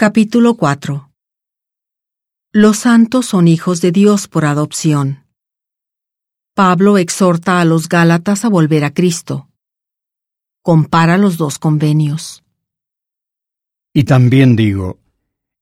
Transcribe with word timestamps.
Capítulo 0.00 0.54
4 0.54 1.10
Los 2.52 2.78
santos 2.78 3.26
son 3.26 3.48
hijos 3.48 3.80
de 3.80 3.90
Dios 3.90 4.28
por 4.28 4.44
adopción. 4.44 5.24
Pablo 6.54 6.98
exhorta 6.98 7.60
a 7.60 7.64
los 7.64 7.88
Gálatas 7.88 8.44
a 8.44 8.48
volver 8.48 8.84
a 8.84 8.94
Cristo. 8.94 9.48
Compara 10.62 11.18
los 11.18 11.36
dos 11.36 11.58
convenios. 11.58 12.44
Y 13.92 14.04
también 14.04 14.54
digo, 14.54 15.00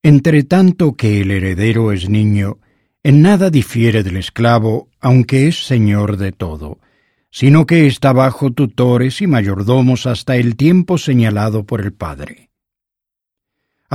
entre 0.03 0.45
tanto 0.45 0.96
que 0.96 1.23
el 1.23 1.30
heredero 1.30 1.91
es 1.91 2.11
niño, 2.11 2.59
en 3.03 3.23
nada 3.23 3.48
difiere 3.48 4.03
del 4.03 4.18
esclavo, 4.18 4.91
aunque 5.00 5.48
es 5.48 5.66
señor 5.66 6.18
de 6.18 6.32
todo, 6.32 6.79
sino 7.30 7.64
que 7.64 7.87
está 7.87 8.12
bajo 8.12 8.50
tutores 8.50 9.23
y 9.23 9.29
mayordomos 9.29 10.07
hasta 10.07 10.37
el 10.37 10.57
tiempo 10.57 10.98
señalado 10.98 11.64
por 11.64 11.80
el 11.80 11.95
Padre. 11.95 12.46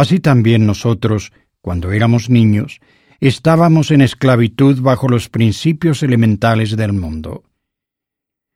Así 0.01 0.19
también 0.19 0.65
nosotros, 0.65 1.31
cuando 1.61 1.91
éramos 1.91 2.27
niños, 2.27 2.79
estábamos 3.19 3.91
en 3.91 4.01
esclavitud 4.01 4.81
bajo 4.81 5.07
los 5.07 5.29
principios 5.29 6.01
elementales 6.01 6.75
del 6.75 6.91
mundo. 6.91 7.43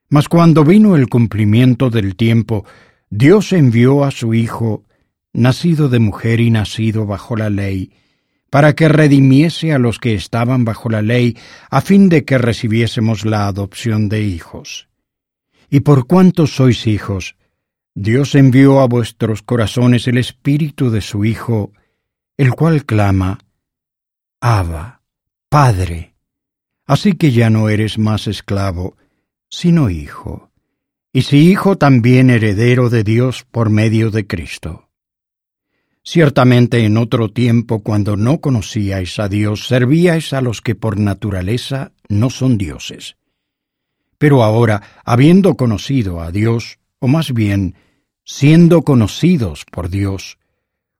Mas 0.09 0.27
cuando 0.27 0.63
vino 0.63 0.95
el 0.95 1.07
cumplimiento 1.07 1.91
del 1.91 2.15
tiempo, 2.15 2.65
Dios 3.11 3.53
envió 3.53 4.05
a 4.05 4.09
su 4.09 4.33
Hijo, 4.33 4.85
nacido 5.33 5.87
de 5.87 5.99
mujer 5.99 6.39
y 6.39 6.49
nacido 6.49 7.05
bajo 7.05 7.35
la 7.35 7.51
ley, 7.51 7.91
para 8.49 8.73
que 8.73 8.89
redimiese 8.89 9.71
a 9.71 9.77
los 9.77 9.99
que 9.99 10.15
estaban 10.15 10.65
bajo 10.65 10.89
la 10.89 11.03
ley, 11.03 11.37
a 11.69 11.81
fin 11.81 12.09
de 12.09 12.25
que 12.25 12.39
recibiésemos 12.39 13.23
la 13.23 13.45
adopción 13.45 14.09
de 14.09 14.23
hijos. 14.23 14.89
Y 15.69 15.81
por 15.81 16.07
cuanto 16.07 16.47
sois 16.47 16.87
hijos, 16.87 17.35
Dios 17.97 18.35
envió 18.35 18.81
a 18.81 18.87
vuestros 18.87 19.41
corazones 19.41 20.09
el 20.09 20.17
Espíritu 20.17 20.89
de 20.89 20.99
su 20.99 21.23
Hijo, 21.23 21.71
el 22.35 22.51
cual 22.51 22.85
clama, 22.85 23.39
Abba, 24.41 25.01
Padre. 25.47 26.13
Así 26.85 27.13
que 27.13 27.31
ya 27.31 27.49
no 27.49 27.69
eres 27.69 27.97
más 27.97 28.27
esclavo, 28.27 28.97
sino 29.49 29.89
hijo, 29.89 30.51
y 31.13 31.21
si 31.21 31.49
hijo 31.49 31.77
también 31.77 32.29
heredero 32.29 32.89
de 32.89 33.05
Dios 33.05 33.45
por 33.49 33.69
medio 33.69 34.11
de 34.11 34.27
Cristo. 34.27 34.89
Ciertamente 36.03 36.83
en 36.83 36.97
otro 36.97 37.31
tiempo, 37.31 37.81
cuando 37.81 38.17
no 38.17 38.41
conocíais 38.41 39.17
a 39.19 39.29
Dios, 39.29 39.67
servíais 39.67 40.33
a 40.33 40.41
los 40.41 40.61
que 40.61 40.75
por 40.75 40.99
naturaleza 40.99 41.93
no 42.09 42.29
son 42.29 42.57
dioses. 42.57 43.15
Pero 44.17 44.43
ahora, 44.43 44.83
habiendo 45.05 45.55
conocido 45.55 46.19
a 46.21 46.31
Dios, 46.31 46.77
o 46.99 47.07
más 47.07 47.33
bien, 47.33 47.75
siendo 48.25 48.81
conocidos 48.81 49.65
por 49.65 49.89
Dios, 49.89 50.39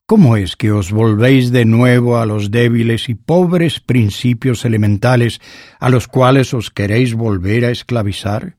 ¿cómo 0.06 0.38
es 0.38 0.56
que 0.56 0.72
os 0.72 0.92
volvéis 0.92 1.52
de 1.52 1.66
nuevo 1.66 2.18
a 2.18 2.26
los 2.26 2.52
débiles 2.52 3.10
y 3.10 3.16
pobres 3.16 3.80
principios 3.80 4.64
elementales 4.64 5.42
a 5.80 5.90
los 5.90 6.08
cuales 6.08 6.54
os 6.54 6.70
queréis 6.70 7.16
volver 7.16 7.66
a 7.66 7.72
esclavizar? 7.72 8.58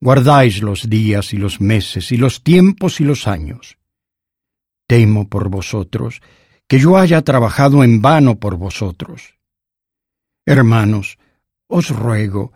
Guardáis 0.00 0.62
los 0.62 0.90
días 0.90 1.32
y 1.32 1.38
los 1.38 1.60
meses 1.60 2.12
y 2.12 2.16
los 2.16 2.42
tiempos 2.42 3.00
y 3.00 3.04
los 3.04 3.26
años. 3.26 3.78
Temo 4.86 5.28
por 5.28 5.48
vosotros 5.48 6.20
que 6.66 6.78
yo 6.78 6.98
haya 6.98 7.22
trabajado 7.22 7.82
en 7.82 8.02
vano 8.02 8.38
por 8.38 8.56
vosotros. 8.56 9.38
Hermanos, 10.44 11.18
os 11.66 11.90
ruego, 11.90 12.52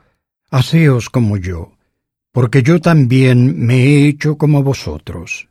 haceos 0.50 1.10
como 1.10 1.36
yo, 1.36 1.76
porque 2.32 2.62
yo 2.62 2.80
también 2.80 3.58
me 3.58 3.84
he 3.84 4.08
hecho 4.08 4.36
como 4.36 4.62
vosotros. 4.62 5.48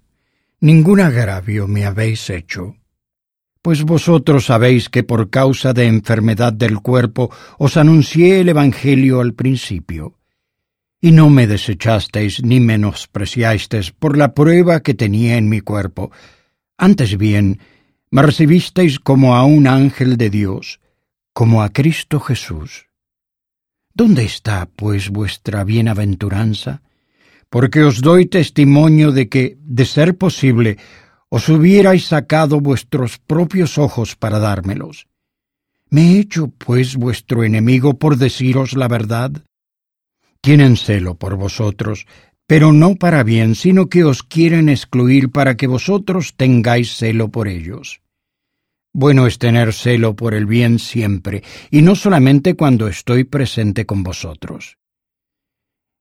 Ningún 0.60 1.00
agravio 1.00 1.68
me 1.68 1.86
habéis 1.86 2.30
hecho. 2.30 2.76
Pues 3.62 3.84
vosotros 3.84 4.46
sabéis 4.48 4.90
que 4.90 5.04
por 5.04 5.30
causa 5.30 5.74
de 5.74 5.86
enfermedad 5.86 6.52
del 6.52 6.80
cuerpo 6.80 7.32
os 7.60 7.78
anuncié 7.78 8.40
el 8.40 8.50
Evangelio 8.50 9.22
al 9.22 9.34
principio, 9.34 10.18
y 11.00 11.12
no 11.12 11.30
me 11.30 11.46
desechasteis 11.46 12.44
ni 12.44 12.60
menospreciasteis 12.60 13.92
por 13.92 14.18
la 14.18 14.34
prueba 14.34 14.82
que 14.82 14.96
tenía 14.96 15.38
en 15.38 15.50
mi 15.50 15.62
cuerpo, 15.62 16.12
antes 16.78 17.18
bien, 17.18 17.60
me 18.10 18.24
recibisteis 18.24 19.00
como 19.00 19.36
a 19.36 19.46
un 19.46 19.68
ángel 19.68 20.18
de 20.18 20.32
Dios, 20.32 20.80
como 21.34 21.62
a 21.62 21.70
Cristo 21.70 22.20
Jesús. 22.20 22.91
¿Dónde 23.94 24.24
está, 24.24 24.68
pues, 24.76 25.10
vuestra 25.10 25.64
bienaventuranza? 25.64 26.82
Porque 27.50 27.84
os 27.84 28.02
doy 28.02 28.26
testimonio 28.26 29.12
de 29.12 29.28
que, 29.28 29.58
de 29.60 29.86
ser 29.86 30.18
posible, 30.18 30.78
os 31.30 31.50
hubierais 31.50 32.06
sacado 32.06 32.62
vuestros 32.62 33.18
propios 33.18 33.78
ojos 33.78 34.16
para 34.16 34.40
dármelos. 34.40 35.08
¿Me 35.90 36.14
he 36.14 36.20
hecho, 36.20 36.48
pues, 36.48 36.96
vuestro 36.96 37.44
enemigo 37.44 38.00
por 38.00 38.16
deciros 38.16 38.74
la 38.74 38.88
verdad? 38.88 39.44
Tienen 40.40 40.78
celo 40.78 41.16
por 41.16 41.36
vosotros, 41.36 42.08
pero 42.48 42.72
no 42.72 42.96
para 42.96 43.24
bien, 43.24 43.56
sino 43.56 43.88
que 43.88 44.06
os 44.06 44.24
quieren 44.24 44.70
excluir 44.70 45.32
para 45.32 45.56
que 45.56 45.68
vosotros 45.68 46.34
tengáis 46.36 46.96
celo 46.96 47.30
por 47.30 47.50
ellos. 47.50 48.02
Bueno 48.94 49.26
es 49.26 49.38
tener 49.38 49.74
celo 49.74 50.16
por 50.16 50.34
el 50.34 50.46
bien 50.46 50.78
siempre, 50.80 51.44
y 51.70 51.82
no 51.82 51.96
solamente 51.96 52.56
cuando 52.56 52.88
estoy 52.88 53.24
presente 53.24 53.86
con 53.86 54.04
vosotros. 54.04 54.78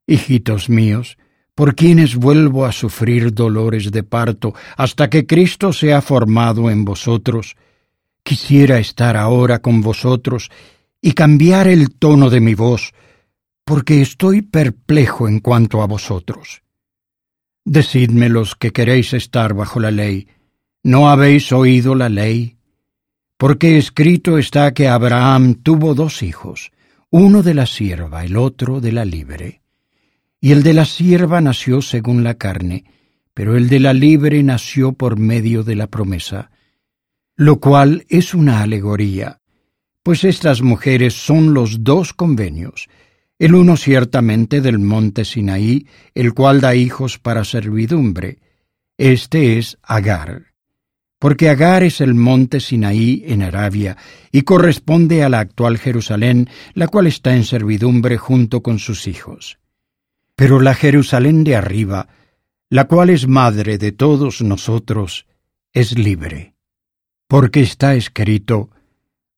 Hijitos 0.07 0.69
míos, 0.69 1.17
por 1.55 1.77
quienes 1.77 2.17
vuelvo 2.17 2.65
a 2.65 2.73
sufrir 2.73 3.33
dolores 3.33 3.93
de 3.93 4.03
parto 4.03 4.55
hasta 4.77 5.09
que 5.09 5.27
Cristo 5.27 5.73
sea 5.73 6.01
formado 6.01 6.71
en 6.71 6.85
vosotros, 6.85 7.57
quisiera 8.25 8.79
estar 8.79 9.17
ahora 9.17 9.61
con 9.61 9.83
vosotros 9.83 10.51
y 11.01 11.13
cambiar 11.13 11.69
el 11.69 11.91
tono 11.95 12.29
de 12.29 12.41
mi 12.41 12.55
voz, 12.55 12.93
porque 13.65 14.01
estoy 14.01 14.43
perplejo 14.43 15.29
en 15.29 15.39
cuanto 15.41 15.81
a 15.83 15.87
vosotros. 15.87 16.63
Decidme 17.65 18.29
los 18.29 18.57
que 18.57 18.73
queréis 18.73 19.13
estar 19.13 19.55
bajo 19.55 19.79
la 19.79 19.91
ley, 19.91 20.29
¿no 20.83 21.09
habéis 21.09 21.53
oído 21.53 21.95
la 21.95 22.09
ley? 22.09 22.57
Porque 23.41 23.79
escrito 23.79 24.37
está 24.37 24.75
que 24.75 24.87
Abraham 24.87 25.55
tuvo 25.55 25.95
dos 25.95 26.23
hijos, 26.23 26.73
uno 27.09 27.43
de 27.43 27.55
la 27.55 27.65
sierva, 27.65 28.23
el 28.23 28.37
otro 28.37 28.83
de 28.83 28.93
la 28.93 29.07
libre. 29.07 29.63
Y 30.43 30.53
el 30.53 30.63
de 30.63 30.75
la 30.75 30.85
sierva 30.85 31.41
nació 31.41 31.81
según 31.81 32.23
la 32.23 32.35
carne, 32.35 32.85
pero 33.33 33.57
el 33.57 33.71
de 33.71 33.81
la 33.81 33.95
libre 33.95 34.43
nació 34.43 34.93
por 34.93 35.19
medio 35.19 35.65
de 35.65 35.75
la 35.75 35.87
promesa, 35.87 36.51
lo 37.35 37.61
cual 37.61 38.05
es 38.11 38.35
una 38.35 38.61
alegoría, 38.61 39.41
pues 40.03 40.25
estas 40.25 40.61
mujeres 40.61 41.15
son 41.15 41.55
los 41.55 41.83
dos 41.83 42.13
convenios, 42.13 42.89
el 43.39 43.55
uno 43.55 43.79
ciertamente 43.79 44.61
del 44.61 44.79
monte 44.79 45.25
Sinaí, 45.25 45.87
el 46.15 46.35
cual 46.35 46.61
da 46.61 46.75
hijos 46.75 47.19
para 47.19 47.45
servidumbre, 47.45 48.39
este 48.99 49.57
es 49.57 49.79
Agar 49.83 50.50
porque 51.21 51.51
Agar 51.51 51.83
es 51.83 52.01
el 52.01 52.15
monte 52.15 52.61
Sinaí 52.61 53.25
en 53.27 53.43
Arabia 53.43 53.99
y 54.33 54.41
corresponde 54.43 55.23
a 55.23 55.29
la 55.29 55.41
actual 55.41 55.77
Jerusalén, 55.77 56.49
la 56.73 56.89
cual 56.89 57.07
está 57.07 57.37
en 57.37 57.45
servidumbre 57.45 58.17
junto 58.17 58.63
con 58.63 58.79
sus 58.79 59.07
hijos. 59.07 59.59
Pero 60.35 60.61
la 60.61 60.75
Jerusalén 60.75 61.45
de 61.45 61.57
arriba, 61.57 62.09
la 62.71 62.89
cual 62.89 63.11
es 63.11 63.29
madre 63.29 63.77
de 63.77 63.93
todos 63.93 64.41
nosotros, 64.41 65.27
es 65.75 65.99
libre. 65.99 66.55
Porque 67.29 67.61
está 67.61 67.95
escrito, 67.95 68.71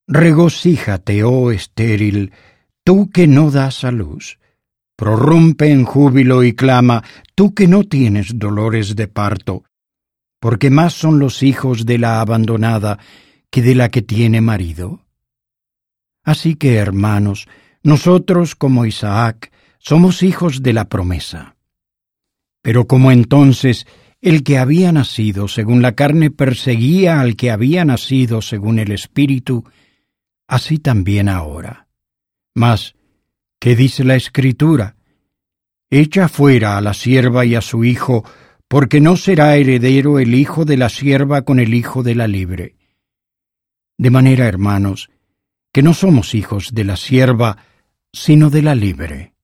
Regocíjate, 0.07 1.25
oh 1.25 1.51
estéril, 1.51 2.33
tú 2.85 3.11
que 3.11 3.27
no 3.27 3.51
das 3.51 3.83
a 3.83 3.91
luz. 3.91 4.39
Prorrumpe 4.95 5.73
en 5.73 5.85
júbilo 5.85 6.45
y 6.45 6.53
clama, 6.53 7.03
tú 7.35 7.55
que 7.55 7.67
no 7.67 7.83
tienes 7.83 8.39
dolores 8.39 8.95
de 8.95 9.09
parto 9.09 9.65
porque 10.43 10.71
más 10.71 10.93
son 10.93 11.21
los 11.21 11.45
hijos 11.45 11.87
de 11.87 11.99
la 11.99 12.21
abandonada 12.21 12.99
que 13.49 13.63
de 13.63 13.77
la 13.77 13.93
que 13.93 14.03
tiene 14.03 14.41
marido. 14.41 15.07
Así 16.25 16.57
que, 16.57 16.75
hermanos, 16.75 17.47
nosotros 17.85 18.57
como 18.57 18.85
Isaac 18.85 19.53
somos 19.79 20.25
hijos 20.25 20.61
de 20.61 20.73
la 20.73 20.89
promesa. 20.89 21.55
Pero 22.61 22.89
como 22.89 23.13
entonces 23.13 23.87
el 24.21 24.43
que 24.43 24.59
había 24.59 24.91
nacido 24.91 25.47
según 25.47 25.81
la 25.81 25.93
carne 25.93 26.33
perseguía 26.33 27.21
al 27.21 27.37
que 27.37 27.53
había 27.53 27.85
nacido 27.85 28.43
según 28.43 28.81
el 28.81 28.91
Espíritu, 28.91 29.63
así 30.49 30.79
también 30.79 31.29
ahora. 31.29 31.87
Mas, 32.53 32.97
¿qué 33.61 33.77
dice 33.77 34.03
la 34.03 34.17
Escritura? 34.17 34.97
Echa 35.89 36.29
fuera 36.29 36.77
a 36.77 36.81
la 36.81 36.95
sierva 36.95 37.45
y 37.45 37.55
a 37.55 37.61
su 37.61 37.85
hijo, 37.85 38.25
porque 38.73 39.03
no 39.03 39.17
será 39.17 39.55
heredero 39.57 40.19
el 40.19 40.35
hijo 40.35 40.65
de 40.65 40.79
la 40.79 40.89
sierva 40.89 41.43
con 41.43 41.61
el 41.61 41.75
hijo 41.75 42.03
de 42.03 42.15
la 42.15 42.27
libre. 42.27 42.77
De 43.99 44.09
manera, 44.09 44.47
hermanos, 44.47 45.11
que 45.75 45.83
no 45.83 45.93
somos 45.93 46.35
hijos 46.35 46.73
de 46.73 46.85
la 46.85 46.97
sierva, 46.97 47.67
sino 48.15 48.49
de 48.49 48.63
la 48.63 48.75
libre. 48.75 49.35